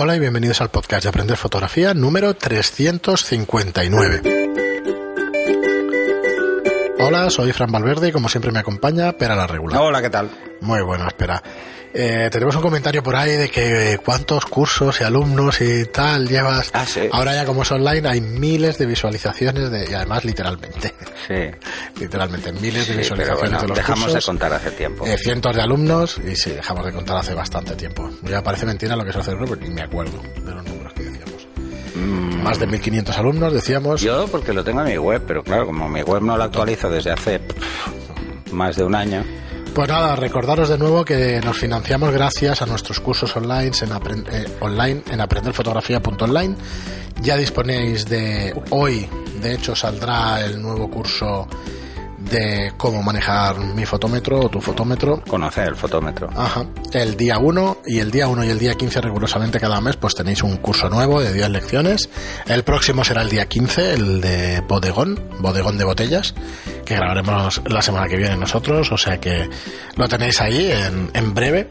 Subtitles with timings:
[0.00, 4.67] Hola y bienvenidos al podcast de Aprender Fotografía número 359.
[7.08, 9.80] Hola, soy Fran Valverde y como siempre me acompaña Pera la Regular.
[9.80, 10.30] Hola, ¿qué tal?
[10.60, 11.42] Muy bueno, espera.
[11.94, 16.28] Eh, tenemos un comentario por ahí de que eh, cuántos cursos y alumnos y tal
[16.28, 16.68] llevas.
[16.74, 17.08] Ah, sí.
[17.10, 20.92] Ahora ya como es online hay miles de visualizaciones de, y además literalmente.
[21.26, 21.34] Sí.
[21.98, 24.22] literalmente miles de Sí, visualizaciones bueno, de los dejamos cursos.
[24.22, 25.06] de contar hace tiempo.
[25.06, 28.10] Eh, cientos de alumnos y sí, dejamos de contar hace bastante tiempo.
[28.24, 30.77] Ya parece mentira lo que se hace el grupo, ni me acuerdo de los números.
[32.42, 34.00] Más de 1500 alumnos, decíamos.
[34.02, 34.04] Mm.
[34.04, 36.88] Yo porque lo tengo en mi web, pero claro, como mi web no la actualizo
[36.90, 37.40] desde hace
[38.52, 39.24] más de un año.
[39.74, 44.26] Pues nada, recordaros de nuevo que nos financiamos gracias a nuestros cursos online en, apren-
[44.32, 46.56] eh, online en aprenderfotografía.online.
[47.22, 49.08] Ya disponéis de hoy,
[49.42, 51.46] de hecho saldrá el nuevo curso
[52.18, 55.22] de cómo manejar mi fotómetro o tu fotómetro.
[55.26, 56.28] Conocer el fotómetro.
[56.34, 56.66] Ajá.
[56.92, 60.14] El día 1 y el día 1 y el día 15 rigurosamente cada mes pues
[60.14, 62.08] tenéis un curso nuevo de 10 lecciones.
[62.46, 66.34] El próximo será el día 15, el de bodegón, bodegón de botellas,
[66.84, 69.48] que grabaremos la semana que viene nosotros, o sea que
[69.96, 71.70] lo tenéis ahí en, en breve.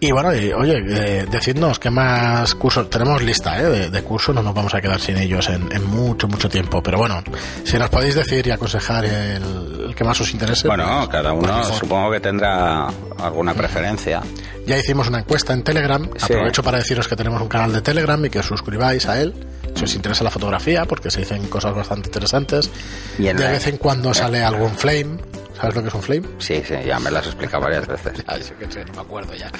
[0.00, 3.64] Y bueno, y, oye, eh, decidnos qué más cursos, tenemos lista ¿eh?
[3.64, 6.80] de, de cursos, no nos vamos a quedar sin ellos en, en mucho, mucho tiempo,
[6.80, 7.20] pero bueno,
[7.64, 10.68] si nos podéis decir y aconsejar el, el que más os interese.
[10.68, 11.74] Bueno, pues- cada pues uno mejor.
[11.74, 12.86] supongo que tendrá
[13.20, 14.22] alguna preferencia.
[14.68, 16.04] Ya hicimos una encuesta en Telegram.
[16.16, 16.26] Sí.
[16.32, 19.34] Aprovecho para deciros que tenemos un canal de Telegram y que os suscribáis a él
[19.74, 22.70] si os interesa la fotografía, porque se dicen cosas bastante interesantes.
[23.18, 25.18] Y de vez en cuando sale algún flame.
[25.58, 26.28] ¿Sabes lo que es un flame?
[26.38, 28.12] Sí, sí, ya me las he explicado varias veces.
[28.26, 29.50] Ay, sí que sé, no me acuerdo ya.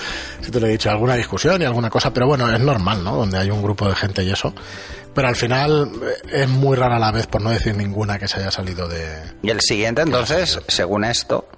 [0.41, 3.17] Si te lo he dicho, alguna discusión y alguna cosa, pero bueno, es normal, ¿no?
[3.17, 4.55] Donde hay un grupo de gente y eso.
[5.15, 8.39] Pero al final eh, es muy rara la vez, por no decir ninguna, que se
[8.39, 9.09] haya salido de,
[9.43, 11.49] Y el siguiente, entonces, según esto,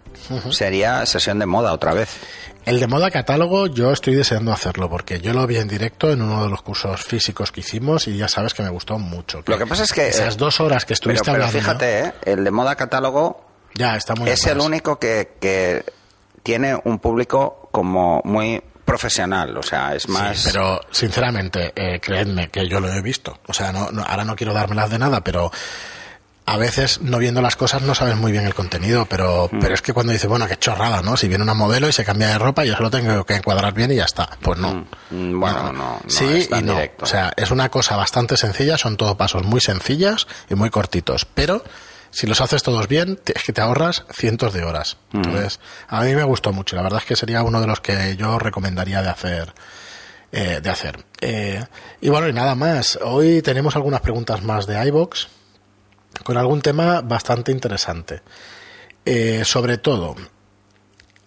[0.51, 2.09] sería sesión de moda otra vez.
[2.67, 6.21] El de moda catálogo yo estoy deseando hacerlo porque yo lo vi en directo en
[6.21, 9.43] uno de los cursos físicos que hicimos y ya sabes que me gustó mucho.
[9.47, 10.09] Lo que pasa es que...
[10.09, 12.13] esas eh, dos horas que Pero, estuviste pero hablando fíjate, ¿eh?
[12.27, 15.85] el de moda catálogo ya está muy es el único que, que
[16.43, 20.39] tiene un público como muy profesional, o sea, es más...
[20.39, 23.39] Sí, pero sinceramente, eh, creedme que yo lo he visto.
[23.47, 25.53] O sea, no, no- ahora no quiero dármelas de nada, pero
[26.47, 29.61] a veces no viendo las cosas no sabes muy bien el contenido, pero, Mm.
[29.61, 31.17] pero es que cuando dices, bueno, qué chorrada, ¿no?
[31.17, 33.93] Si viene una modelo y se cambia de ropa, yo solo tengo que encuadrar bien
[33.93, 34.29] y ya está.
[34.43, 34.85] Pues no.
[35.11, 36.73] Mm, bueno, no, no sí es tan y no.
[36.73, 37.05] directo.
[37.05, 41.25] O sea, es una cosa bastante sencilla, son todos pasos muy sencillas y muy cortitos,
[41.27, 41.63] pero
[42.11, 44.97] si los haces todos bien, te- es que te ahorras cientos de horas.
[45.13, 45.17] Mm.
[45.19, 46.77] Entonces, a mí me gustó mucho.
[46.77, 49.53] La verdad es que sería uno de los que yo recomendaría de hacer.
[50.33, 51.05] eh, de hacer.
[51.21, 51.65] Eh,
[52.01, 52.99] y bueno, y nada más.
[53.03, 55.27] Hoy tenemos algunas preguntas más de iBox
[56.23, 58.23] con algún tema bastante interesante.
[59.05, 60.15] Eh, sobre todo,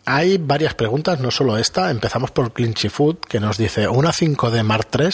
[0.05, 1.89] hay varias preguntas, no solo esta.
[1.91, 5.09] Empezamos por Clinchy Food, que nos dice: ¿Una 5D Mark III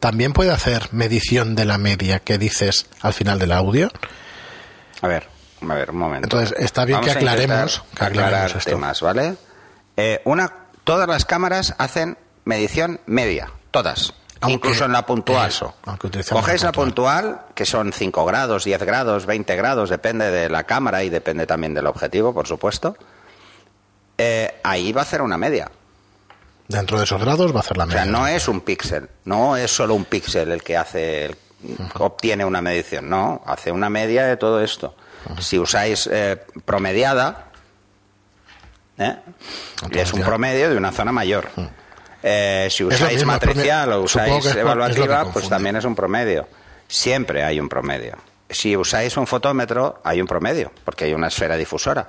[0.00, 3.90] también puede hacer medición de la media que dices al final del audio?
[5.04, 5.28] A ver,
[5.68, 6.26] a ver, un momento.
[6.26, 8.70] Entonces, está bien Vamos que aclaremos, que aclaremos aclarar esto.
[8.70, 9.36] temas, ¿vale?
[9.96, 10.52] Eh, una,
[10.84, 14.14] todas las cámaras hacen medición media, todas.
[14.40, 15.48] Aunque- incluso en la puntual.
[15.48, 20.30] eso, aunque utilicemos Cogéis la puntual, que son 5 grados, 10 grados, 20 grados, depende
[20.30, 22.96] de la cámara y depende también del objetivo, por supuesto.
[24.18, 25.70] Eh, ahí va a hacer una media.
[26.68, 28.12] Dentro de esos grados va a hacer la O sea, media.
[28.18, 31.36] no es un píxel, no es solo un píxel el que hace, el-
[31.98, 34.94] obtiene una medición, no, hace una media de todo esto.
[35.38, 37.46] Si usáis eh, promediada,
[38.98, 39.16] ¿eh?
[39.90, 41.48] es un promedio de una zona mayor.
[42.22, 46.46] Eh, si usáis matricial o usáis es es evaluativa, pues también es un promedio.
[46.88, 48.16] Siempre hay un promedio.
[48.48, 52.06] Si usáis un fotómetro, hay un promedio, porque hay una esfera difusora.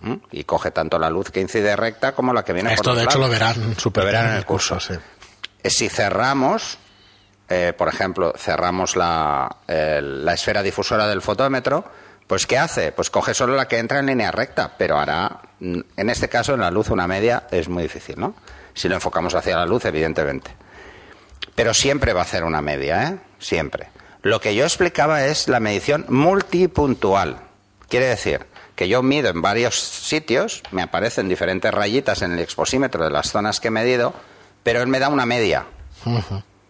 [0.00, 0.14] ¿Mm?
[0.32, 3.04] Y coge tanto la luz que incide recta como la que viene por Esto, de
[3.04, 4.78] hecho, lo verán súper Lo verán en el curso.
[4.78, 4.94] sí.
[5.62, 6.78] Eh, Si cerramos,
[7.50, 11.84] eh, por ejemplo, cerramos la, la esfera difusora del fotómetro,
[12.30, 12.92] pues ¿qué hace?
[12.92, 16.60] Pues coge solo la que entra en línea recta, pero hará, en este caso, en
[16.60, 18.34] la luz una media es muy difícil, ¿no?
[18.72, 20.52] Si lo enfocamos hacia la luz, evidentemente.
[21.56, 23.18] Pero siempre va a hacer una media, ¿eh?
[23.40, 23.88] Siempre.
[24.22, 27.38] Lo que yo explicaba es la medición multipuntual.
[27.88, 33.02] Quiere decir que yo mido en varios sitios, me aparecen diferentes rayitas en el exposímetro
[33.02, 34.14] de las zonas que he medido,
[34.62, 35.66] pero él me da una media.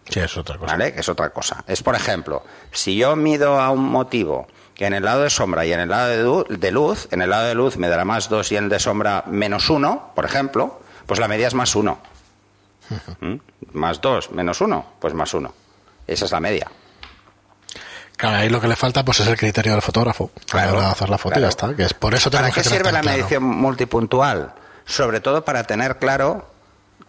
[0.09, 0.71] Sí, es otra cosa.
[0.73, 0.93] ¿Vale?
[0.93, 1.63] Que es otra cosa.
[1.67, 5.65] Es, por ejemplo, si yo mido a un motivo que en el lado de sombra
[5.65, 8.51] y en el lado de, luz, en el lado de luz me dará más 2
[8.51, 11.99] y en el de sombra menos 1, por ejemplo, pues la media es más 1.
[13.73, 15.53] Más 2, menos 1, pues más 1.
[16.07, 16.69] Esa es la media.
[18.17, 20.31] Claro, ahí lo que le falta pues es el criterio del fotógrafo.
[20.35, 21.75] a la Claro, hora de hacer la foto y ya está.
[21.75, 23.17] Que es por eso ¿Para tenemos qué que sirve la claro.
[23.17, 24.53] medición multipuntual?
[24.85, 26.50] Sobre todo para tener claro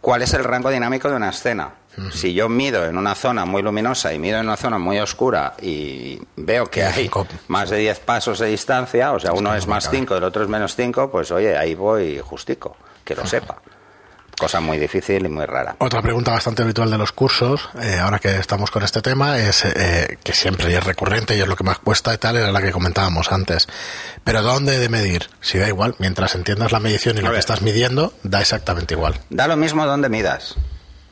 [0.02, 1.70] cuál es el rango dinámico de una escena.
[2.10, 5.54] Si yo mido en una zona muy luminosa y mido en una zona muy oscura
[5.60, 7.10] y veo que hay
[7.48, 9.98] más de 10 pasos de distancia, o sea, uno que es no me más cabe.
[9.98, 13.60] 5, el otro es menos 5, pues oye, ahí voy justico, que lo sepa.
[14.38, 15.76] Cosa muy difícil y muy rara.
[15.78, 19.64] Otra pregunta bastante habitual de los cursos, eh, ahora que estamos con este tema, es
[19.64, 22.60] eh, que siempre es recurrente y es lo que más cuesta y tal, era la
[22.60, 23.68] que comentábamos antes.
[24.24, 25.28] Pero ¿dónde de medir?
[25.40, 28.94] Si da igual, mientras entiendas la medición y A lo que estás midiendo, da exactamente
[28.94, 29.20] igual.
[29.30, 30.56] Da lo mismo donde midas.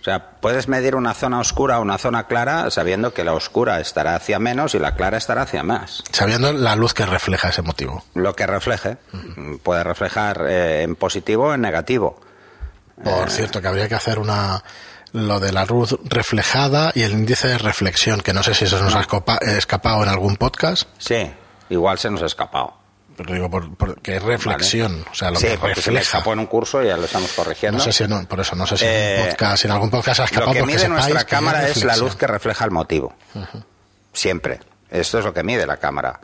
[0.01, 3.81] O sea, puedes medir una zona oscura o una zona clara sabiendo que la oscura
[3.81, 6.03] estará hacia menos y la clara estará hacia más.
[6.11, 8.03] Sabiendo la luz que refleja ese motivo.
[8.15, 8.97] Lo que refleje.
[9.63, 12.19] Puede reflejar eh, en positivo o en negativo.
[13.05, 13.31] Por Eh.
[13.31, 14.63] cierto, que habría que hacer una
[15.13, 18.81] lo de la luz reflejada y el índice de reflexión, que no sé si eso
[18.81, 21.29] nos ha escopa- eh, escapado en algún podcast, Sí,
[21.69, 22.75] igual se nos ha escapado.
[23.17, 26.19] pero digo, por, porque es reflexión, o sea, lo sí, que porque se refleja.
[26.19, 27.79] escapó en un curso y ya lo estamos corrigiendo.
[27.79, 29.73] No sé si no, por eso, no sé si en Eh, un podcast, si en
[29.73, 32.65] algún podcast ha escapado Lo que mide nuestra que cámara es la luz que refleja
[32.65, 33.13] el motivo.
[34.13, 34.61] Siempre.
[34.91, 36.21] Esto es lo que mide la cámara.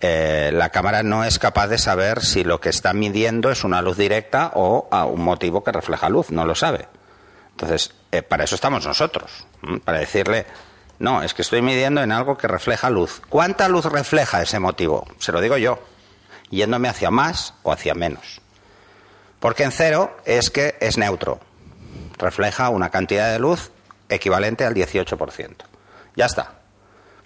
[0.00, 3.82] Eh, la cámara no es capaz de saber si lo que está midiendo es una
[3.82, 6.30] luz directa o a un motivo que refleja luz.
[6.30, 6.88] No lo sabe.
[7.50, 9.46] Entonces, eh, para eso estamos nosotros.
[9.84, 10.46] Para decirle,
[10.98, 13.20] no, es que estoy midiendo en algo que refleja luz.
[13.28, 15.06] ¿Cuánta luz refleja ese motivo?
[15.18, 15.78] Se lo digo yo.
[16.50, 18.40] Yéndome hacia más o hacia menos.
[19.38, 21.40] Porque en cero es que es neutro.
[22.18, 23.70] Refleja una cantidad de luz
[24.08, 25.56] equivalente al 18%.
[26.16, 26.59] Ya está.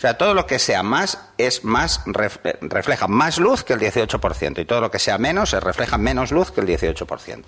[0.04, 3.80] O sea, todo lo que sea más es más ref- refleja más luz que el
[3.80, 7.42] 18% y todo lo que sea menos se refleja menos luz que el 18%.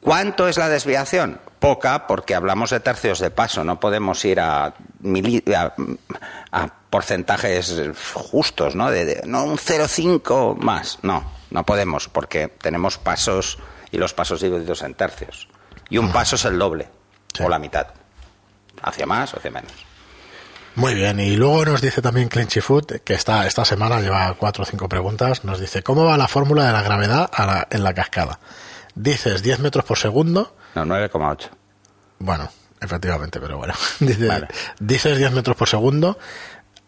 [0.00, 1.40] ¿Cuánto es la desviación?
[1.58, 5.74] Poca, porque hablamos de tercios de paso, no podemos ir a, mili- a,
[6.52, 7.74] a porcentajes
[8.14, 8.88] justos, ¿no?
[8.90, 13.58] De, de- no un 0,5 más, no, no podemos, porque tenemos pasos
[13.90, 15.48] y los pasos divididos en tercios.
[15.88, 16.88] Y un paso es el doble,
[17.34, 17.42] Sí.
[17.42, 17.88] o la mitad,
[18.82, 19.72] hacia más o hacia menos.
[20.74, 24.62] Muy bien, y luego nos dice también Clinchy Food, que esta, esta semana lleva cuatro
[24.62, 27.84] o cinco preguntas, nos dice, ¿cómo va la fórmula de la gravedad a la- en
[27.84, 28.38] la cascada?
[28.94, 31.50] Dices 10 metros por segundo, No, 9,8.
[32.20, 34.48] bueno, efectivamente, pero bueno, dice, Vale.
[34.80, 36.18] dices 10 metros por segundo,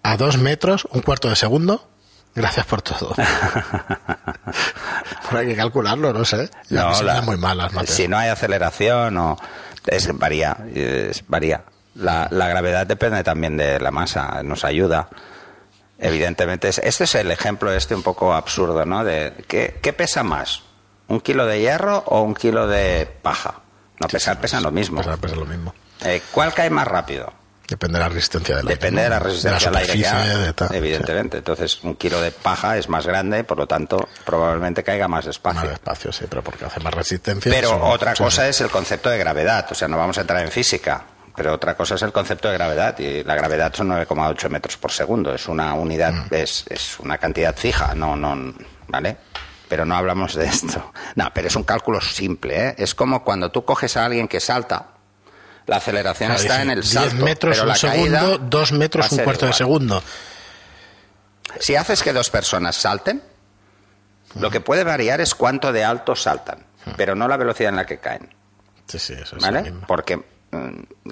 [0.02, 1.86] a 2 metros, un cuarto de segundo,
[2.34, 3.14] gracias por todo.
[5.24, 6.48] Bueno, hay que calcularlo, no sé.
[6.68, 7.72] Se me la- muy malas.
[7.88, 9.36] Si no hay aceleración o
[9.86, 11.64] es varía, es- varía.
[11.94, 15.08] La, la gravedad depende también de la masa, nos ayuda.
[15.98, 19.04] Evidentemente, es- este es el ejemplo este un poco absurdo, ¿no?
[19.04, 20.62] De ¿qué, qué pesa más?
[21.06, 23.60] ¿Un kilo de hierro o un kilo de paja?
[24.00, 24.98] No, pesar pesa lo mismo.
[25.02, 25.72] Pesar pesa lo mismo.
[26.04, 27.32] Eh, ¿Cuál cae más rápido?
[27.68, 28.74] Depende de la resistencia del aire.
[28.74, 31.38] Depende de la resistencia al aire que haga, de tal, evidentemente.
[31.38, 35.28] Entonces, un kilo de paja es más grande, por lo tanto, probablemente caiga más sí.
[35.28, 35.60] despacio.
[35.62, 37.50] Más despacio, sí, pero porque hace más resistencia.
[37.50, 38.48] Pero otra sí, cosa sí.
[38.50, 41.04] es el concepto de gravedad, o sea, no vamos a entrar en física,
[41.36, 44.92] pero otra cosa es el concepto de gravedad, y la gravedad son 9,8 metros por
[44.92, 46.34] segundo, es una unidad, Mm.
[46.34, 48.54] es, es una cantidad fija, no, no,
[48.88, 49.16] ¿vale?
[49.68, 50.92] Pero no hablamos de esto.
[51.16, 52.74] No, pero es un cálculo simple, ¿eh?
[52.78, 54.88] Es como cuando tú coges a alguien que salta,
[55.66, 58.76] la aceleración Claro, está en el 10 salto, metros pero un la segundo, 2 va
[58.76, 60.02] metros un cuarto de segundo.
[61.60, 63.22] Si haces que dos personas salten,
[64.38, 66.66] lo que puede variar es cuánto de alto saltan,
[66.96, 68.34] pero no la velocidad en la que caen.
[68.86, 69.72] Sí, sí, eso es ¿vale?
[69.86, 70.22] Porque mm,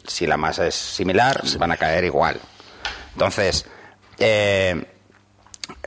[0.07, 2.41] si la masa es similar, van a caer igual.
[3.13, 3.67] Entonces,
[4.19, 4.85] eh,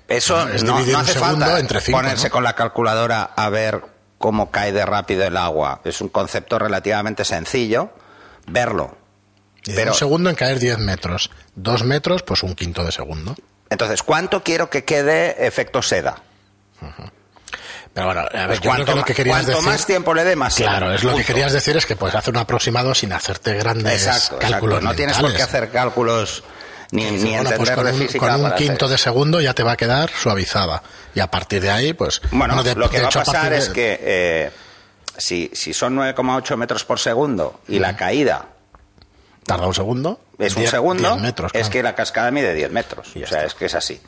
[0.07, 2.31] eso Es no, hace falta entre cinco, ponerse ¿no?
[2.31, 3.81] con la calculadora a ver
[4.17, 5.81] cómo cae de rápido el agua.
[5.83, 7.91] Es un concepto relativamente sencillo
[8.47, 8.95] verlo.
[9.63, 11.31] Y de Pero- un segundo en caer 10 metros.
[11.55, 13.35] 2 metros, pues un quinto de segundo.
[13.71, 16.21] Entonces, ¿cuánto quiero que quede efecto seda?
[17.95, 19.65] Pero bueno, a ver, Pues yo creo que lo ma- que querías cuanto decir...
[19.69, 20.53] más tiempo le dé, más.
[20.55, 24.05] Claro, es lo que querías decir es que puedes hacer un aproximado sin hacerte grandes
[24.05, 24.81] Exacto, cálculos exacto.
[24.91, 26.43] No tienes por qué hacer cálculos
[26.91, 28.19] ni, ni bueno, pues entender con de un, física.
[28.19, 30.83] con un para hacer quinto de segundo ya te va a quedar suavizada.
[31.15, 32.21] Y a partir de ahí, pues...
[32.31, 34.51] Bueno, de- lo que va hecho, a pasar de- es que eh,
[35.17, 38.47] si, si son 9,8 metros por segundo y la caída
[39.45, 40.19] Tarda un segundo.
[40.37, 43.13] es un 10 segundo, 10 metros, es que la cascada mide 10 metros.
[43.15, 44.01] O sea, es que es así.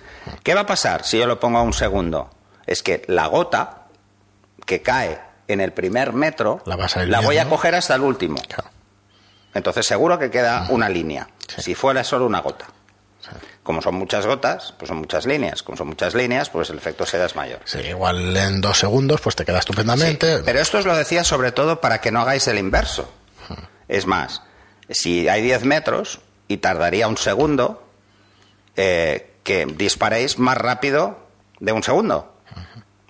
[0.44, 2.32] ¿Qué va a pasar si yo lo pongo a un segundo?
[2.68, 3.88] Es que la gota
[4.66, 8.02] que cae en el primer metro La vas a ir voy a coger hasta el
[8.02, 8.38] último.
[8.48, 8.70] Claro.
[9.54, 11.30] Entonces seguro que queda una línea.
[11.48, 11.62] Sí.
[11.62, 12.66] Si fuera solo una gota.
[13.22, 13.30] Sí.
[13.64, 15.64] Como son muchas gotas, pues son muchas líneas.
[15.64, 17.60] Como son muchas líneas, pues el efecto es mayor.
[17.66, 20.38] Sí, igual en dos segundos pues te queda estupendamente.
[20.38, 23.12] Sí, pero esto os lo decía sobre todo para que no hagáis el inverso.
[23.88, 24.42] Es más,
[24.90, 27.88] si hay 10 metros y tardaría un segundo,
[28.76, 31.18] eh, que disparéis más rápido
[31.60, 32.37] de un segundo.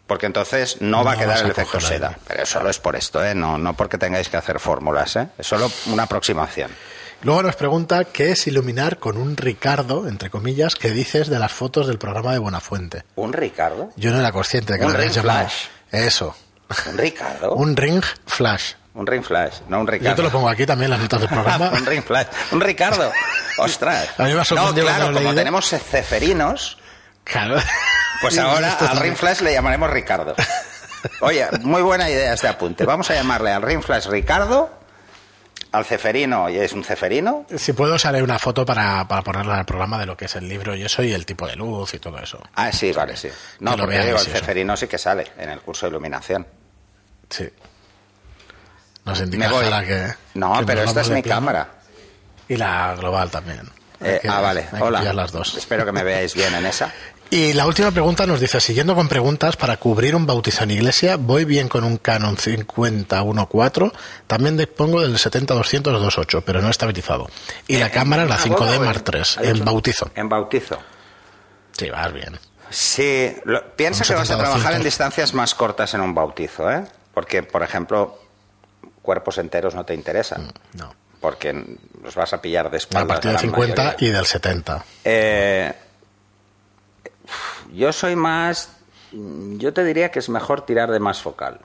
[0.06, 2.08] Porque entonces no, va a No quedar vas a el efecto seda.
[2.10, 2.20] aire.
[2.28, 3.36] Pero solo es por esto, ¿eh?
[3.36, 5.16] no, no porque tengáis que hacer fórmulas.
[5.18, 5.28] ¿eh?
[5.38, 6.72] Es solo una aproximación.
[7.24, 11.52] Luego nos pregunta qué es iluminar con un Ricardo, entre comillas, que dices de las
[11.52, 13.04] fotos del programa de Buenafuente.
[13.16, 13.90] ¿Un Ricardo?
[13.98, 15.40] Yo no era consciente de que Un lo ring llamado.
[15.40, 15.66] flash.
[15.92, 16.36] Eso.
[16.92, 17.54] ¿Un Ricardo?
[17.56, 18.74] Un ring flash.
[18.94, 20.10] Un ring flash, no un Ricardo.
[20.10, 21.70] Yo te lo pongo aquí también las notas del programa.
[21.74, 22.28] un ring flash.
[22.52, 23.12] Un Ricardo.
[23.60, 24.10] Ostras.
[24.18, 25.36] A mí me ha no, sorprendido claro, lo he como leído.
[25.36, 26.78] tenemos ceferinos,
[27.24, 27.58] Claro.
[28.22, 30.36] Pues ahora al está- ring flash le llamaremos Ricardo.
[31.22, 32.86] Oye, muy buena idea este apunte.
[32.86, 34.70] Vamos a llamarle al ring flash Ricardo,
[35.72, 37.46] al ceferino, y es un ceferino.
[37.56, 40.26] Si puedo, os haré una foto para, para ponerla en el programa de lo que
[40.26, 42.42] es el libro y eso, y el tipo de luz y todo eso.
[42.56, 43.30] Ah, sí, vale, sí.
[43.60, 44.32] No, Que lo porque digo, el eso.
[44.32, 46.46] ceferino sí que sale en el curso de iluminación.
[47.30, 47.48] Sí.
[49.06, 49.50] Nos indica
[49.86, 50.14] que.
[50.34, 51.68] No, que pero esta es mi cámara.
[52.50, 53.70] Y la global también.
[54.02, 54.68] Eh, que- ah, vale.
[54.80, 55.02] Hola.
[55.14, 55.56] las dos.
[55.56, 56.92] Espero que me veáis bien en esa.
[57.30, 61.18] Y la última pregunta nos dice, siguiendo con preguntas, para cubrir un bautizo en iglesia,
[61.18, 63.92] voy bien con un Canon 50-1.4,
[64.28, 67.28] también dispongo del 70-200-2.8, pero no estabilizado.
[67.68, 70.10] Y la cámara, la Ah, 5D bueno, Mark III, en bautizo.
[70.16, 70.78] En bautizo.
[71.78, 72.40] Sí, vas bien.
[72.70, 74.38] Sí, lo- piensa Un que vas a 70-200.
[74.40, 76.84] trabajar en distancias más cortas en un bautizo, ¿eh?
[77.14, 78.20] Porque, por ejemplo,
[79.02, 80.94] cuerpos enteros no te interesan, No.
[81.20, 81.54] porque
[82.04, 84.08] los vas a pillar de A partir del gran 50 mayoría.
[84.08, 84.86] y del 70.
[85.04, 85.74] Eh,
[87.74, 88.70] yo soy más...
[89.12, 91.60] Yo te diría que es mejor tirar de más focal.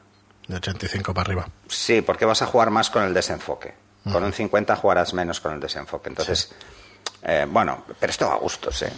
[0.47, 1.49] De 85 para arriba.
[1.69, 3.75] Sí, porque vas a jugar más con el desenfoque.
[4.11, 6.09] Con un 50 jugarás menos con el desenfoque.
[6.09, 6.53] Entonces,
[7.23, 8.93] eh, bueno, pero esto a gustos, ¿eh?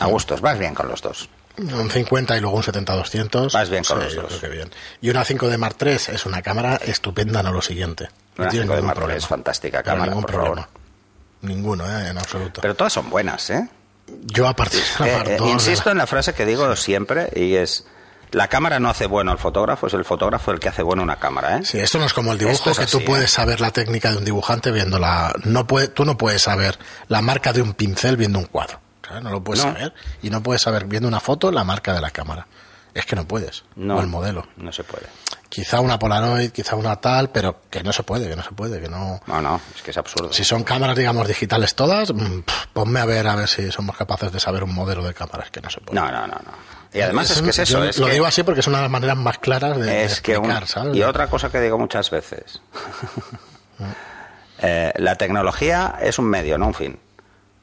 [0.00, 1.28] A gustos, vas bien con los dos.
[1.58, 3.52] Un 50 y luego un 70-200.
[3.52, 4.28] Vas bien con Sí, los yo dos.
[4.38, 4.70] creo que bien.
[5.00, 8.08] Y una 5D Mark III es una cámara estupenda, no lo siguiente.
[8.36, 9.18] No Una tiene 5D ningún Mark III problema.
[9.18, 10.56] es fantástica cámara, ningún por problema.
[10.62, 10.68] favor.
[11.42, 12.08] Ninguno, ¿eh?
[12.08, 12.60] en absoluto.
[12.60, 13.68] Pero todas son buenas, ¿eh?
[14.26, 16.74] Yo a partir de la Eh, Mark eh, insisto la- en la frase que digo
[16.76, 17.84] siempre y es
[18.32, 21.16] la cámara no hace bueno al fotógrafo, es el fotógrafo el que hace bueno una
[21.16, 21.64] cámara, ¿eh?
[21.64, 23.34] Sí, esto no es como el dibujo, es que tú así, puedes ¿eh?
[23.34, 25.34] saber la técnica de un dibujante viendo la...
[25.44, 28.78] No puede, tú no puedes saber la marca de un pincel viendo un cuadro.
[29.06, 29.24] ¿sabes?
[29.24, 29.72] No lo puedes No.
[29.72, 29.92] saber.
[30.22, 32.46] Y no puedes saber viendo una foto la marca de la cámara.
[32.94, 33.64] Es que no puedes.
[33.76, 34.46] No, O el modelo.
[34.56, 35.06] No se puede.
[35.48, 38.80] Quizá una Polaroid, quizá una tal, pero que no se puede, que no se puede,
[38.80, 39.20] que no...
[39.26, 40.32] No, no, es que es absurdo.
[40.32, 42.40] Si son cámaras, digamos, digitales todas, mm,
[42.72, 45.42] ponme a ver a ver si somos capaces de saber un modelo de cámara.
[45.44, 46.00] Es que no se puede.
[46.00, 46.70] No, no, no, no.
[46.92, 48.82] Y además es, que es eso, es lo que, digo así porque es una de
[48.82, 50.96] las maneras más claras de, de que un- explicar, ¿sabes?
[50.96, 52.60] y otra cosa que digo muchas veces.
[54.62, 56.98] Eh, la tecnología es un medio, no un fin.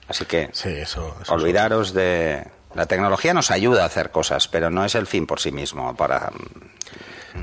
[0.07, 1.15] Así que Sí, eso...
[1.21, 5.25] eso olvidaros de la tecnología nos ayuda a hacer cosas, pero no es el fin
[5.27, 6.31] por sí mismo para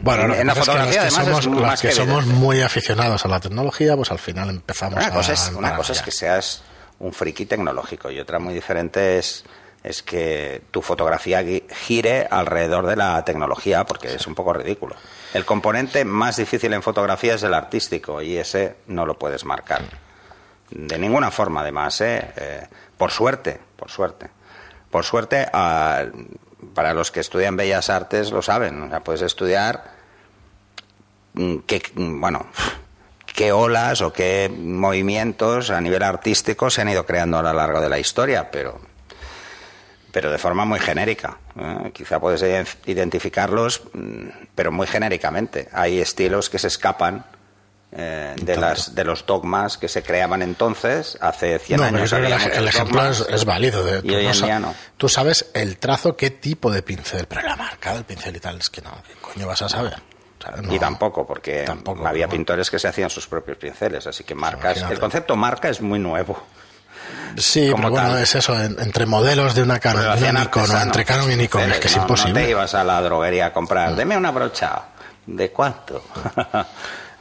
[0.03, 1.61] Bueno, En- lo que en la pasa es que fotografía, los que además, es somos,
[1.61, 5.11] más los que somos muy aficionados a la tecnología, pues al final empezamos Una a
[5.13, 6.63] cosa, es, una cosa es que seas
[7.01, 9.45] un friki tecnológico y otra muy diferente es,
[9.83, 14.95] es que tu fotografía gire alrededor de la tecnología, porque es un poco ridículo.
[15.35, 19.83] El componente más difícil en fotografía es el artístico y ese no lo puedes marcar.
[20.71, 22.33] De ninguna forma, además, ¿eh?
[22.37, 24.31] Eh, por suerte, por suerte.
[24.95, 26.05] Por suerte, ah,
[26.73, 28.81] para los que estudian Bellas Artes lo saben.
[28.81, 29.83] O sea, puedes estudiar
[31.33, 32.47] mm, qué, mm, bueno,
[33.27, 37.81] qué olas o qué movimientos a nivel artístico se han ido creando a lo largo
[37.81, 38.79] de la historia, pero,
[40.13, 41.39] pero de forma muy genérica.
[41.59, 41.91] ¿eh?
[41.93, 45.69] Quizá puedes ident- identificarlos, mm, pero muy genéricamente.
[45.73, 47.25] Hay estilos que se escapan
[47.97, 48.61] eh, de, tanto.
[48.61, 52.11] las, de los dogmas que se creaban entonces, hace 100 No, años.
[52.11, 53.85] yo creo que había el, el ejemplo es, válido.
[53.85, 54.75] De, Y hoy en día no.
[54.97, 58.59] Tú sabes el trazo, qué tipo de pincel, pero la marca del pincel y tal,
[58.59, 59.95] es que no, ¿qué coño vas a saber?
[60.71, 62.37] Y tampoco, porque Tampoco, había bueno.
[62.39, 64.63] pintores que se hacían sus propios pinceles, así que marcas.
[64.73, 64.93] imagínate.
[64.95, 66.43] El concepto marca es muy nuevo.
[67.37, 68.23] Sí, como pero bueno, tal.
[68.23, 71.63] es eso, en- entre modelos de una Canon, Nikon, o artesanos, entre Canon y Nikon,
[71.73, 72.41] es que es imposible.
[72.41, 74.83] No te ibas a la droguería a comprar, deme una brocha.
[75.27, 76.05] ¿De cuánto?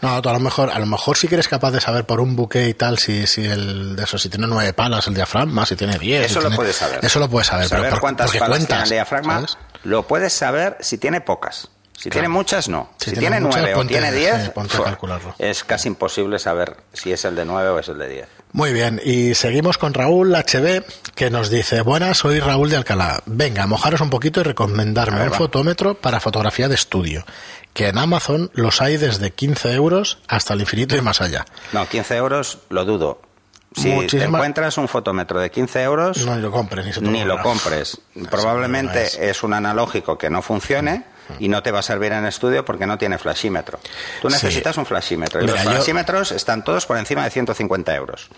[0.03, 2.19] No, tú a lo mejor, a lo mejor sí que eres capaz de saber por
[2.19, 5.65] un buque y tal si, si el de eso, si tiene nueve palas el diafragma,
[5.65, 6.25] si tiene diez.
[6.25, 6.99] Eso si lo tiene- puedes saber.
[7.03, 9.57] Eso lo puedes saber, Saber pero por- cuántas porque palas tiene el diafragma, ¿sabes?
[9.83, 11.69] lo puedes saber si tiene pocas.
[11.95, 12.23] Si Claro.
[12.23, 12.89] tiene muchas, no.
[12.99, 14.51] Si Si, tiene nueve o tiene diez,
[14.83, 15.35] calcularlo.
[15.39, 18.27] es casi imposible saber si es el de nueve o es el de diez.
[18.51, 20.83] Muy bien, y seguimos con Raúl HB,
[21.15, 23.21] que nos dice, buenas, soy Raúl de Alcalá.
[23.25, 25.37] Venga, mojaros un poquito y recomendarme ver, un va.
[25.37, 27.25] fotómetro para fotografía de estudio,
[27.73, 31.45] que en Amazon los hay desde 15 euros hasta el infinito y más allá.
[31.71, 33.21] No, 15 euros lo dudo.
[33.75, 37.23] Si te encuentras un fotómetro de 15 euros, No ni lo compres, ni se ni
[37.23, 37.99] lo compres.
[38.29, 39.15] Probablemente es.
[39.17, 41.05] es un analógico que no funcione
[41.39, 43.79] y no te va a servir en estudio porque no tiene flashímetro.
[44.21, 44.35] Tú Sí.
[44.35, 48.29] necesitas un flashímetro y Mira, los yo- flashímetros están todos por encima de 150 euros.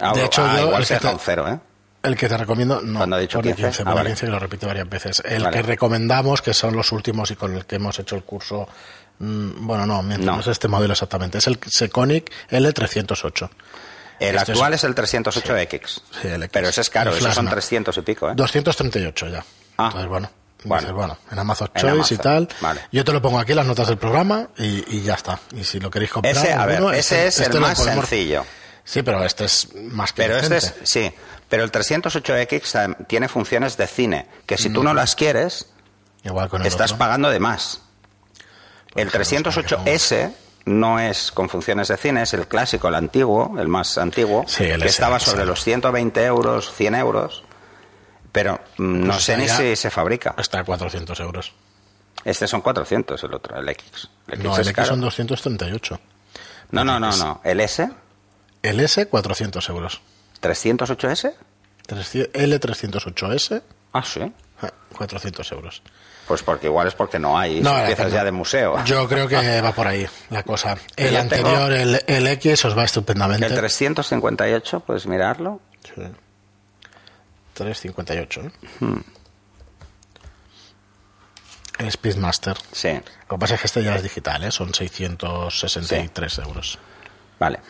[0.00, 1.58] Ah, De hecho, ah, yo el que te- cero, ¿eh?
[2.08, 3.62] El que te recomiendo, no, Cuando ha dicho pone 15.
[3.78, 4.10] 15, Ah, vale.
[4.10, 5.22] 15 que lo repite varias veces.
[5.24, 5.56] El Vale.
[5.56, 8.66] que recomendamos, que son los últimos y con el que hemos hecho el curso,
[9.18, 10.34] mm, bueno, no, miento, No.
[10.36, 13.50] no es este modelo exactamente, es el Seconic L308.
[14.20, 16.02] El Este actual es el 308X.
[16.20, 16.50] Sí, el X.
[16.52, 17.50] Pero ese es caro, esos son Plasma.
[17.52, 18.32] 300 y pico, ¿eh?
[18.34, 19.44] 238 ya.
[19.76, 19.86] Ah.
[19.86, 20.30] Entonces, bueno.
[20.64, 20.80] Bueno.
[20.80, 22.48] dices, bueno, en Amazon En Choice y Amazon, tal.
[22.60, 22.80] vale.
[22.90, 25.38] Yo te lo pongo aquí en las notas del programa y, y ya está.
[25.56, 27.78] Y si lo queréis comprar, Ese, a ver, alguno, ese este- es este el más
[27.78, 28.44] podemos- sencillo.
[28.82, 30.86] Sí, pero este es más que Pero este es, decente.
[30.86, 31.12] sí,
[31.48, 35.70] pero el 308X tam- tiene funciones de cine, que si tú no las quieres,
[36.24, 36.98] Igual con el estás otro.
[36.98, 37.82] pagando de más.
[38.94, 40.32] El ejemplo, 308S
[40.66, 44.64] no es con funciones de cine, es el clásico, el antiguo, el más antiguo, Sí,
[44.64, 45.46] el que S, estaba el sobre S.
[45.46, 47.44] los 120 euros, 100 euros,
[48.32, 50.34] pero mm, no Pues sé ni si se fabrica.
[50.36, 51.52] Está a 400 euros.
[52.24, 54.08] Este son 400, el otro, el X.
[54.26, 54.88] El X No, el X caro.
[54.88, 56.00] son 238.
[56.72, 57.40] No, no, no, no.
[57.44, 57.88] El S,
[58.62, 60.00] El S, 400 euros.
[60.40, 61.34] 308S.
[61.86, 64.20] 300 L308S, Ah, sí.
[64.20, 64.32] eh,
[64.96, 65.82] 400 euros.
[66.26, 68.84] Pues porque igual es porque no hay No, piezas que ya de museo.
[68.84, 70.76] Yo creo que va por ahí la cosa.
[70.96, 73.46] El tengo- anterior, el, el X, os va estupendamente.
[73.46, 75.60] El 358, puedes mirarlo.
[75.82, 76.02] Sí.
[77.54, 78.50] 358, ¿eh?
[78.80, 79.00] Hmm.
[81.78, 82.56] El Speedmaster.
[82.72, 82.88] Sí,
[83.30, 84.50] Lo que pasa es que este ya es digital, ¿eh?
[84.50, 86.78] Son 663 euros.
[87.38, 87.60] vale.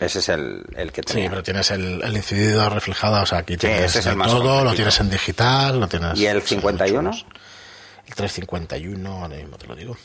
[0.00, 1.30] Ese es el, el que Sí, tenía.
[1.30, 4.62] pero tienes el, el incidido reflejado, o sea, aquí tienes ese es el más todo,
[4.64, 6.18] lo tienes en digital, lo tienes...
[6.18, 7.10] ¿Y el sí, 51?
[7.10, 7.36] mucho más.
[8.06, 9.96] El 351, ahora mismo te lo digo.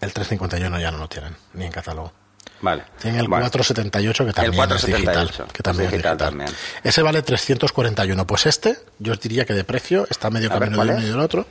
[0.00, 2.12] El 351 ya no lo tienen, ni en catálogo.
[2.60, 2.84] Vale.
[3.00, 5.52] Tienen el Bueno, 478 que también 478, es digital.
[5.52, 6.28] Que también es es digital digital.
[6.30, 6.50] también.
[6.82, 8.26] Ese vale 341.
[8.26, 10.94] Pues este, yo os diría que de precio está medio A ver, camino ¿cuál de
[10.94, 11.46] uno y del otro.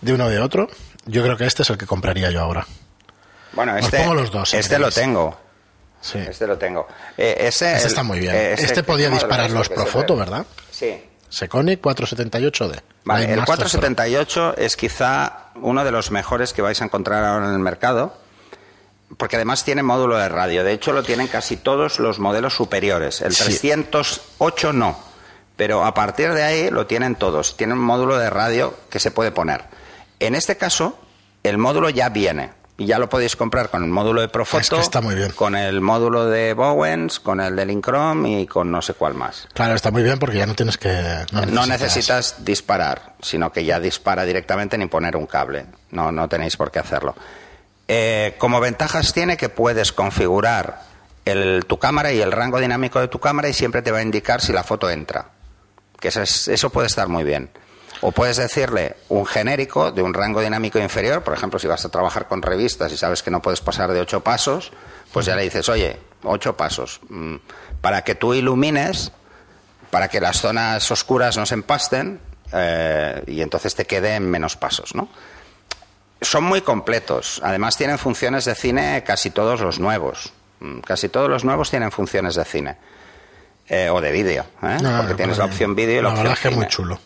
[0.00, 0.68] De uno de otro.
[1.06, 2.66] Yo creo que este es el que compraría yo ahora.
[3.52, 4.94] Bueno, este, pongo los dos, si este lo queréis.
[5.06, 5.40] tengo.
[6.00, 6.18] Sí.
[6.18, 6.86] Este lo tengo.
[7.16, 8.34] Eh, ese Este está muy bien.
[8.34, 10.16] eh, este podía ¿cómo lo disparar los Profoto.
[10.16, 10.46] ¿verdad?
[10.70, 11.04] Sí.
[11.28, 12.80] Seconic 478D.
[13.04, 17.46] Vale, el Master 478 es quizá uno de los mejores que vais a encontrar ahora
[17.48, 18.14] en el mercado,
[19.16, 20.64] porque además tiene módulo de radio.
[20.64, 23.20] De hecho, lo tienen casi todos los modelos superiores.
[23.22, 23.44] El Sí.
[23.44, 24.98] 308 no,
[25.56, 27.56] pero a partir de ahí lo tienen todos.
[27.56, 29.64] Tienen un módulo de radio que se puede poner.
[30.20, 30.98] En este caso,
[31.42, 32.52] el módulo ya viene.
[32.80, 35.32] Y ya lo podéis comprar con el módulo de Profoto, Es que está muy bien.
[35.32, 39.48] con el módulo de Bowens, con el de Linchrome y con no sé cuál más.
[39.52, 41.26] Claro, está muy bien porque ya no tienes que...
[41.32, 45.66] No, No necesitas disparar, sino que ya dispara directamente ni poner un cable.
[45.90, 47.16] No, no tenéis por qué hacerlo.
[47.88, 50.82] Eh, como ventajas tiene que puedes configurar
[51.24, 54.02] el- tu cámara y el rango dinámico de tu cámara y siempre te va a
[54.02, 55.30] indicar si la foto entra.
[55.98, 57.50] Que eso, es- eso puede estar muy bien.
[58.00, 61.88] O puedes decirle un genérico de un rango dinámico inferior, por ejemplo, si vas a
[61.88, 64.72] trabajar con revistas y sabes que no puedes pasar de ocho pasos,
[65.12, 67.36] pues ya le dices, oye, ocho pasos, mm,
[67.80, 69.12] para que tú ilumines
[69.90, 72.20] para que las zonas oscuras no se empasten
[72.52, 75.08] eh, y entonces te quede en menos pasos, ¿no?
[76.20, 77.40] Son muy completos.
[77.44, 80.32] Además tienen funciones de cine casi todos los nuevos.
[80.60, 82.76] Mm, Casi todos los nuevos tienen funciones de cine.
[83.68, 84.78] Eh, o de vídeo, ¿eh?
[84.82, 86.56] No, porque no, tienes la opción vídeo y la, La verdad opción es que es
[86.56, 87.00] muy chulo.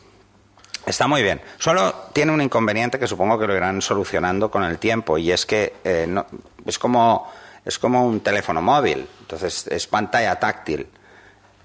[0.86, 1.40] Está muy bien.
[1.58, 5.46] Solo tiene un inconveniente que supongo que lo irán solucionando con el tiempo y es
[5.46, 6.26] que eh, no-
[6.66, 7.32] es como
[7.64, 9.08] es como un teléfono móvil.
[9.20, 10.88] Entonces es pantalla táctil.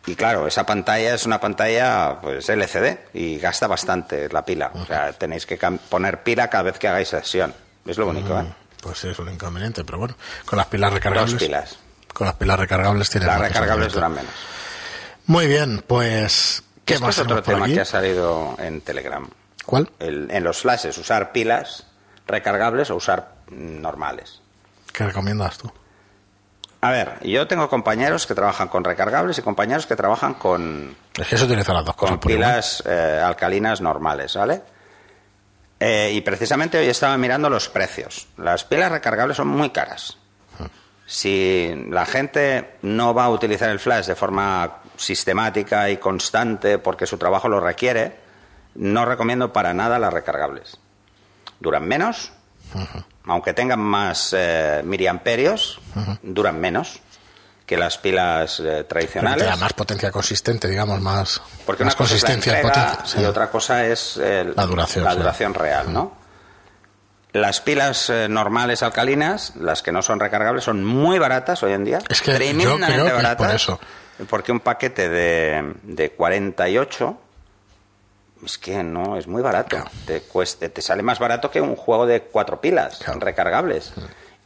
[0.05, 4.71] Y claro, esa pantalla es una pantalla pues LCD y gasta bastante la pila.
[4.75, 5.57] O sea, tenéis que
[5.89, 7.53] poner pila cada vez que hagáis sesión.
[7.85, 8.45] Es lo único, ¿eh?
[8.81, 11.31] Pues sí, es un inconveniente, pero bueno, con las pilas recargables.
[11.33, 11.77] Dos pilas.
[12.13, 14.31] Con las pilas recargables tienes Las recargables duran menos.
[15.25, 16.63] Muy bien, pues.
[16.87, 19.27] ¿Qué Esto más es otro tema que ha salido en Telegram.
[19.65, 19.89] ¿Cuál?
[19.99, 21.85] El- en los flashes, usar pilas
[22.25, 24.41] recargables o usar normales.
[24.93, 25.71] ¿Qué recomiendas tú?
[26.81, 31.27] A ver, yo tengo compañeros que trabajan con recargables y compañeros que trabajan con, Es
[31.27, 34.61] que se utilizan las dos cosas con pilas eh, alcalinas normales, ¿vale?
[35.79, 38.27] Eh, y precisamente hoy estaba mirando los precios.
[38.37, 40.17] Las pilas recargables son muy caras.
[41.05, 47.05] Si la gente no va a utilizar el flash de forma sistemática y constante porque
[47.05, 48.19] su trabajo lo requiere,
[48.75, 50.77] no recomiendo para nada las recargables.
[51.59, 52.31] Duran menos,
[53.25, 55.79] aunque tengan más eh, miliamperios,
[56.21, 56.99] duran menos
[57.65, 59.43] que las pilas eh, Pero tradicionales.
[59.43, 62.55] te da más potencia consistente, digamos, más, Porque más una cosa es la consistencia y
[62.65, 63.17] entrega potencia.
[63.17, 63.21] sí.
[63.21, 65.17] y otra cosa es el- La duración, la sí.
[65.17, 66.15] duración real, ¿no?
[67.33, 71.83] Las pilas eh, normales alcalinas, las que no son recargables, son muy baratas hoy en
[71.83, 71.99] día.
[72.09, 73.79] Es que yo tremendamente creo que es por eso.
[74.29, 77.17] Porque un paquete de, de 48
[78.45, 79.69] es que no es muy barato.
[79.69, 79.91] Claro.
[80.05, 83.19] Te, cueste, te sale más barato que un juego de cuatro pilas Claro.
[83.19, 83.93] recargables.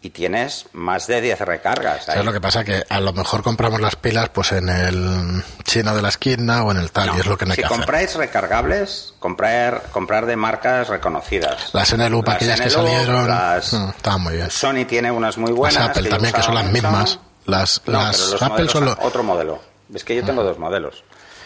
[0.04, 2.00] y tienes más de 10 recargas.
[2.10, 2.16] ahí.
[2.16, 2.64] ¿Sabes lo que pasa?
[2.64, 6.72] Que a lo mejor compramos las pilas pues en el chino de la esquina o
[6.72, 7.78] en el tal, No, y es lo que no hay si que hacer.
[7.78, 11.70] compráis recargables, comprar, comprar de marcas reconocidas.
[11.74, 14.50] Las Las aquellas que NLUP, salieron, las- mm, estaban muy bien.
[14.50, 15.90] Sony tiene unas muy Las buenas.
[15.90, 17.20] Apple yo también, que son las mismas.
[17.46, 19.60] Las, No, las los Apple son otro modelo.
[19.94, 21.04] Es que yo tengo dos modelos.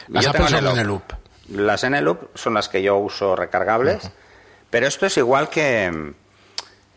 [0.08, 0.64] Las Yo Apple son.
[0.78, 1.04] NLUP.
[1.50, 1.82] Las
[2.36, 4.10] son las que yo uso recargables,
[4.70, 6.14] pero esto es igual que,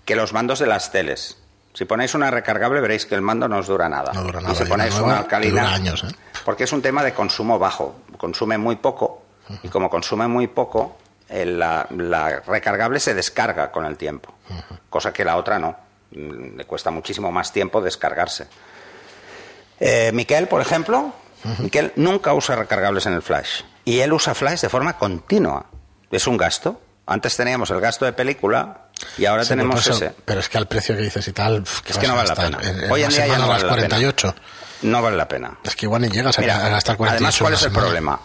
[0.05, 1.39] que los mandos de las teles.
[1.75, 4.13] Si ponéis una recargable veréis que el mando no os dura nada.
[4.13, 6.09] No dura nada, Y si una ponéis nueva una alcalina, dura años, ¿eh?
[6.45, 9.23] porque es un tema de consumo bajo, consume muy poco
[9.63, 10.97] y como consume muy poco,
[11.29, 14.35] el- la, la recargable se descarga con el tiempo,
[14.91, 15.77] cosa que la otra no.
[16.11, 18.49] Mm, Le cuesta muchísimo más tiempo descargarse.
[19.81, 21.13] Eh, Miquel, por ejemplo,
[21.59, 25.67] Miquel nunca usa recargables en el flash y él usa flash de forma continua.
[26.11, 26.81] Es un gasto.
[27.07, 30.13] Antes teníamos el gasto de película y ahora Sí, tenemos eso- ese.
[30.25, 32.17] Pero es que al precio que dices y tal, pf, ¿qué Es que no a
[32.17, 32.59] vale la pena.
[32.63, 33.89] En, en Hoy en día ya no las vale la pena.
[33.97, 34.35] 48.
[34.83, 35.59] No vale la pena.
[35.65, 38.21] Es que igual ni llegas a- Mira, a gastar 48 además, ¿cuál es el problema?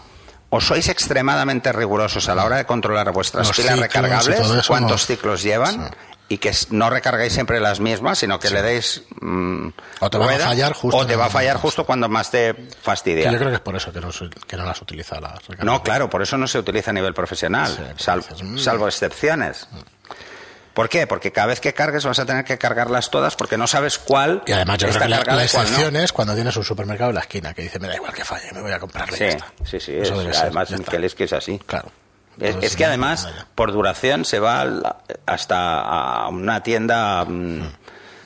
[0.50, 4.90] O sois extremadamente rigurosos a la hora de controlar vuestras Los pilas ciclos recargables, cuántos
[5.02, 5.06] no.
[5.06, 5.90] ciclos llevan,
[6.28, 9.68] y que no recargáis siempre las mismas, sino que le deis mm,
[10.00, 12.30] O te va a fallar justo o en te va a fallar justo cuando más
[12.30, 13.30] te Que fastidia.
[13.30, 14.08] yo creo que es por eso que no,
[14.46, 15.64] que no las utiliza las recargables.
[15.64, 18.58] No, claro, por eso no se utiliza a nivel profesional, Sí, mm.
[18.58, 19.68] salvo excepciones.
[20.72, 21.06] ¿Por qué?
[21.06, 24.42] Porque cada vez que cargues vas a tener que cargarlas todas porque no sabes cuál
[24.46, 25.40] Y además yo creo que la, y no.
[25.40, 28.24] excepción es cuando tienes un supermercado en la esquina que dice, me da igual que
[28.24, 29.14] falle, me voy a comprarle.
[29.14, 29.52] y Sí, ya está".
[29.64, 29.92] sí, sí.
[29.94, 30.70] Eso es- además.
[30.72, 31.60] Miquel, es que es así.
[31.64, 31.92] Claro.
[32.40, 34.66] Es, es que además, por duración, se va
[35.26, 37.60] hasta a una tienda mm,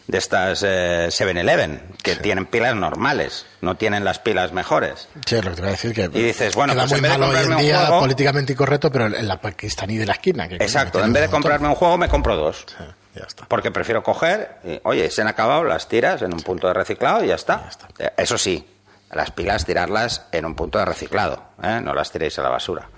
[0.06, 5.08] de estas eh, 7-Eleven, que tienen pilas normales, no tienen las pilas mejores.
[5.26, 7.12] Sí, lo que te iba a decir que Y dices, bueno, pues muy en vez
[7.12, 10.12] de hoy en comprarme un día juego- políticamente incorrecto, pero en la pakistaní de la
[10.14, 10.48] esquina.
[10.48, 12.64] Que, Exacto, en vez de comprarme un juego, me compro dos.
[12.66, 12.84] Sí,
[13.16, 13.44] ya está.
[13.46, 17.22] Porque prefiero coger, y, oye, se han acabado, las tiras en un punto de reciclado
[17.22, 17.62] y ya está.
[17.64, 17.88] Ya está.
[17.98, 18.66] Eh, Eso sí,
[19.12, 21.80] las pilas tirarlas en un punto de reciclado, ¿eh?
[21.82, 22.88] no las tiréis a la basura.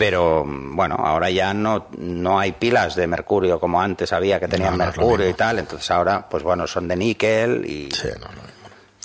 [0.00, 4.78] Pero bueno, ahora ya no, no hay pilas de mercurio como antes había que tenían
[4.78, 5.58] No, no mercurio y tal.
[5.58, 8.40] Entonces ahora, pues bueno, son de níquel y Sí, no, no.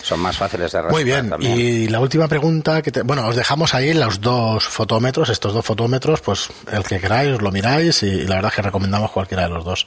[0.02, 1.52] son más fáciles de Muy bien, también.
[1.54, 5.66] y la última pregunta que te, bueno, os dejamos ahí los dos fotómetros, estos dos
[5.66, 9.42] fotómetros, pues el que queráis os lo miráis y, la verdad es que recomendamos cualquiera
[9.42, 9.84] de los dos.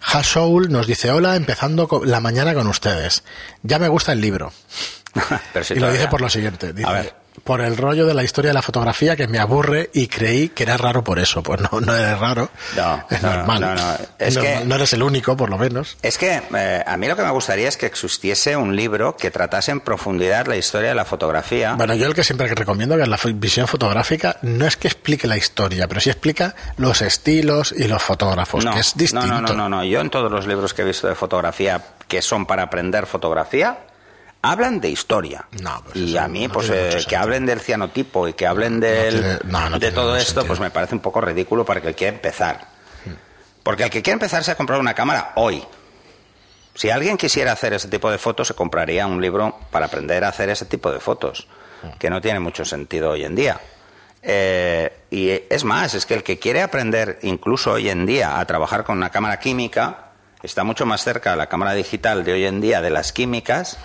[0.00, 3.24] Hashoul nos dice, hola, empezando la mañana con ustedes.
[3.64, 4.52] Ya me gusta el libro.
[5.52, 7.25] Pero si y lo dice por lo siguiente, dice, A ver.
[7.44, 10.62] Por el rollo de la historia de la fotografía que me aburre y creí que
[10.64, 11.42] era raro por eso.
[11.42, 12.50] Pues no, no eres raro.
[12.76, 13.60] No, es no, normal.
[13.60, 13.94] no, no.
[14.18, 14.68] Es que- normal.
[14.68, 15.96] no eres el único, por lo menos.
[16.02, 19.30] Es que eh, a mí lo que me gustaría es que existiese un libro que
[19.30, 21.74] tratase en profundidad la historia de la fotografía.
[21.74, 25.26] Bueno, yo el que siempre recomiendo que es la visión fotográfica no es que explique
[25.26, 29.26] la historia, pero sí explica los estilos y los fotógrafos, que es distinto.
[29.26, 29.84] No, no, no, no, no.
[29.84, 33.78] Yo en todos los libros que he visto de fotografía que son para aprender fotografía,
[34.50, 35.46] hablan de historia.
[35.62, 38.80] No, pues y a mí, no pues eh, que hablen del cianotipo y que hablen
[38.80, 40.46] del, tiene- de todo esto, sentido.
[40.46, 42.66] pues me parece un poco ridículo para el que quiera empezar.
[43.62, 45.62] Porque el que quiere empezar se ha comprado una cámara hoy.
[46.74, 50.28] Si alguien quisiera hacer ese tipo de fotos, se compraría un libro para aprender a
[50.28, 51.48] hacer ese tipo de fotos,
[51.98, 53.58] que no tiene mucho sentido hoy en día.
[54.22, 58.44] Eh, y es más, es que el que quiere aprender incluso hoy en día a
[58.44, 60.10] trabajar con una cámara química
[60.42, 63.78] está mucho más cerca la cámara digital de hoy en día de las químicas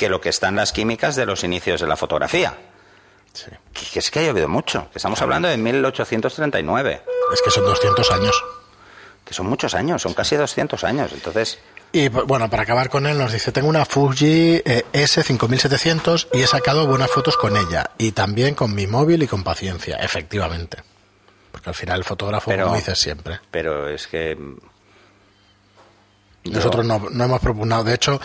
[0.00, 2.54] que lo que están las químicas de los inicios de la fotografía.
[3.34, 3.50] Sí.
[3.74, 7.02] Que, que es que ha llovido mucho, que estamos hablando de 1839,
[7.34, 8.42] Es que son 200 años.
[9.26, 11.12] que son muchos años, son casi 200 años.
[11.12, 11.58] Entonces,
[11.92, 16.46] Y bueno, para acabar con él, nos dice: Tengo una Fuji eh, S5700 y he
[16.46, 17.90] sacado buenas fotos con ella.
[17.98, 20.78] Y también con mi móvil y con paciencia, efectivamente.
[21.52, 23.38] Porque al final el fotógrafo, Pero- como dices siempre.
[23.50, 24.34] pero es que...
[24.34, 24.56] mm,
[26.44, 27.84] Nosotros no, no hemos propugnado.
[27.84, 28.20] De hecho,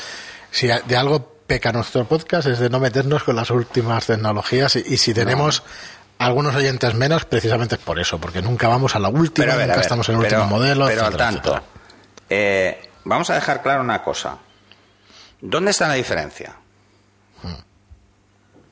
[0.52, 4.76] si de algo peca nuestro podcast es de no meternos con las últimas tecnologías.
[4.76, 5.64] Y, y si tenemos
[6.18, 9.56] algunos oyentes menos, precisamente es por eso, porque nunca vamos a la última, Pero a
[9.56, 10.88] ver, nunca a ver, estamos en el pero- último modelo.
[10.88, 11.62] Pero al tanto,
[12.30, 14.38] eh, vamos a dejar claro una cosa.
[15.42, 16.56] ¿Dónde está la diferencia?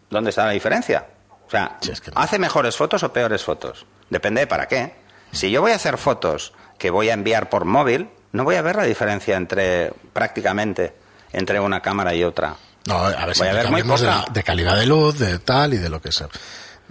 [0.09, 1.05] ¿Dónde está la diferencia?
[1.47, 2.19] O sea, Sí, es que no.
[2.19, 3.85] ¿hace mejores fotos o peores fotos?
[4.09, 4.95] Depende de para qué.
[5.31, 8.61] Si yo voy a hacer fotos que voy a enviar por móvil, no voy a
[8.61, 10.93] ver la diferencia entre, prácticamente,
[11.33, 12.55] entre una cámara y otra.
[12.85, 14.25] No, a ver, Voy a ver muy de, poca.
[14.31, 16.27] de calidad de luz, de tal y de lo que sea.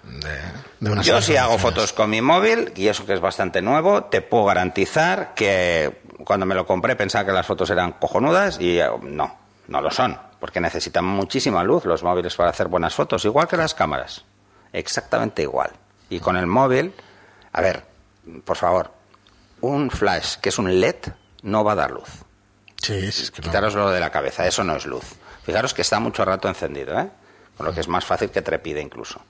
[0.04, 0.38] De,
[0.80, 4.04] de una Yo si hago fotos con mi móvil, y eso que es bastante nuevo,
[4.04, 8.78] te puedo garantizar que cuando me lo compré pensaba que las fotos eran cojonudas y
[8.80, 9.36] eh, no,
[9.68, 13.56] no lo son, porque necesitan muchísima luz los móviles para hacer buenas fotos, igual que
[13.56, 14.24] las cámaras,
[14.72, 15.70] exactamente igual.
[16.10, 16.94] Y con el móvil,
[17.52, 17.84] a ver,
[18.44, 18.90] por favor,
[19.60, 20.96] un flash que es un LED
[21.42, 22.08] no va a dar luz.
[22.82, 23.46] Sí, sí, es que no.
[23.48, 25.04] Quitároslo de la cabeza, eso no es luz.
[25.44, 27.08] Fijaros que está mucho rato encendido, ¿eh?
[27.56, 29.20] Con lo que es más fácil que trepide incluso.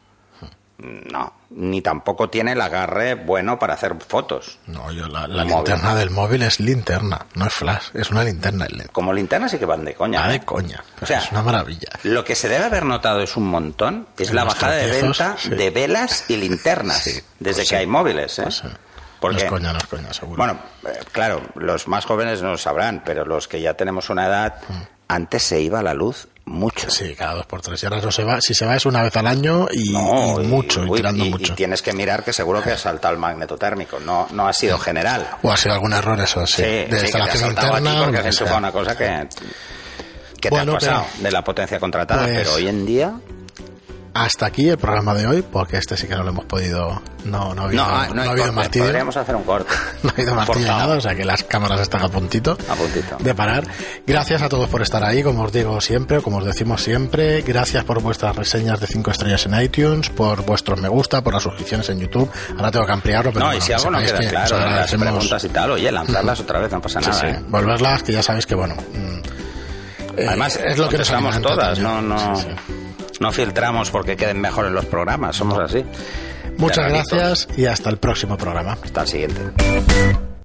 [0.79, 4.59] No, ni tampoco tiene el agarre bueno para hacer fotos.
[4.67, 5.65] No, yo la, la El móvil.
[5.71, 8.87] linterna del móvil es linterna, no es flash, es una linterna LED.
[8.91, 10.21] Como linternas sí que van de coña.
[10.23, 10.41] Va ¿eh?
[10.41, 11.89] de coña, O sea, es una maravilla.
[12.03, 15.37] Lo que se debe haber notado es un montón, es En la bajada de venta
[15.39, 15.51] sí.
[15.51, 17.75] de velas y linternas, Sí, desde pues que sí.
[17.77, 18.39] hay móviles.
[18.41, 18.43] ¿eh?
[18.45, 18.63] Pues.
[19.23, 20.37] Porque, No es coña, no es coña, seguro.
[20.37, 24.27] bueno, eh, claro, los más jóvenes no lo sabrán, pero los que ya tenemos una
[24.27, 24.57] edad,
[25.09, 26.89] antes se iba la luz mucho.
[26.89, 26.91] Mm.
[26.91, 27.81] Sí, cada dos por tres.
[27.83, 28.41] Y ahora no se va.
[28.41, 30.97] Si se va es una vez al año y, No, y y- mucho, y, uy,
[30.99, 31.53] tirando y- mucho.
[31.53, 34.53] y tienes que mirar que seguro que ha saltado el magneto térmico, no, no ha
[34.53, 35.25] sido general.
[35.43, 36.57] O ha sido algún error, eso sí.
[36.57, 38.01] Sí, de sí, instalación interna.
[38.03, 38.57] o porque sea.
[38.57, 39.29] una cosa que,
[40.41, 43.13] que Bueno, te ha pasado pero- de la potencia contratada, Pues- pero hoy en día...
[44.15, 47.01] Hasta aquí el programa de hoy, porque este sí que no lo hemos podido.
[47.25, 48.85] No, no ha habido, No, no no ha habido corte, martillo.
[48.85, 49.73] podríamos hacer un corte.
[50.03, 53.17] No ha habido martillo nada, o sea que las cámaras están a puntito, A puntito.
[53.21, 53.65] de parar.
[54.07, 57.41] Gracias a todos por estar ahí, como os digo siempre, como os decimos siempre.
[57.41, 61.43] Gracias por vuestras reseñas de 5 estrellas en iTunes, por vuestros me gusta, por las
[61.45, 62.31] suscripciones en YouTube.
[62.59, 64.91] Ahora tengo que ampliarlo, pero no, bueno, y si algo no queda que claro, las
[64.95, 67.15] preguntas y tal, oye, lanzarlas otra vez, no pasa nada.
[67.15, 67.41] sí, ¿eh?
[67.49, 68.75] volverlas, que ya sabéis que bueno.
[68.75, 71.83] mm, eh, Además, es lo que nos todas, también.
[71.83, 72.49] no, no, sí.
[73.23, 75.85] No filtramos porque queden mejor en los programas, somos así.
[76.59, 78.77] Muchas gracias y hasta el próximo programa.
[78.83, 79.41] Hasta el siguiente.